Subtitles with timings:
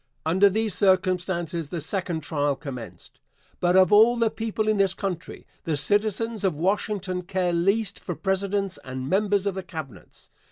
[0.25, 3.19] Under these circumstances the second trial commenced.
[3.59, 8.15] But of all the people in this country the citizens of Washington care least for
[8.15, 10.31] Presidents and members of the Cabinets.